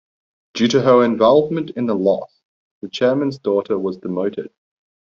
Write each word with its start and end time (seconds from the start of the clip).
Due 0.55 0.67
to 0.69 0.81
her 0.81 1.03
involvement 1.05 1.69
in 1.77 1.85
the 1.85 1.93
loss, 1.93 2.41
the 2.81 2.89
chairman's 2.89 3.37
daughter 3.37 3.77
was 3.77 3.97
demoted. 3.97 4.51